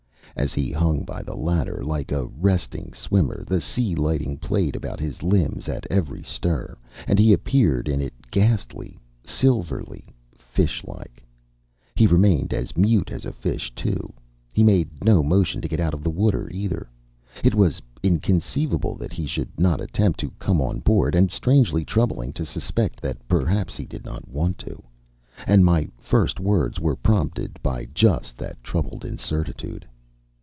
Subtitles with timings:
[0.37, 5.01] As he hung by the ladder, like a resting swimmer, the sea lightning played about
[5.01, 11.21] his limbs at every stir; and he appeared in it ghastly, silvery, fishlike.
[11.95, 14.13] He remained as mute as a fish, too.
[14.53, 16.89] He made no motion to get out of the water, either.
[17.43, 22.31] It was inconceivable that he should not attempt to come on board, and strangely troubling
[22.33, 24.81] to suspect that perhaps he did not want to.
[25.45, 29.85] And my first words were prompted by just that troubled incertitude.